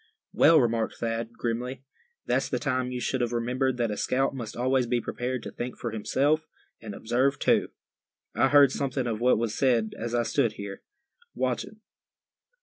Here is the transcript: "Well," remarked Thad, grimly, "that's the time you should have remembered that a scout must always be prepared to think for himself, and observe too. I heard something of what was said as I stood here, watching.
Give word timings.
"Well," 0.33 0.59
remarked 0.59 0.95
Thad, 0.97 1.33
grimly, 1.33 1.83
"that's 2.25 2.49
the 2.49 2.57
time 2.57 2.89
you 2.91 2.99
should 2.99 3.21
have 3.21 3.31
remembered 3.31 3.77
that 3.77 3.91
a 3.91 3.97
scout 3.97 4.33
must 4.33 4.57
always 4.57 4.87
be 4.87 4.99
prepared 4.99 5.43
to 5.43 5.51
think 5.51 5.77
for 5.77 5.91
himself, 5.91 6.47
and 6.81 6.95
observe 6.95 7.37
too. 7.37 7.69
I 8.33 8.47
heard 8.47 8.71
something 8.71 9.05
of 9.05 9.21
what 9.21 9.37
was 9.37 9.55
said 9.55 9.93
as 9.95 10.15
I 10.15 10.23
stood 10.23 10.53
here, 10.53 10.81
watching. 11.35 11.81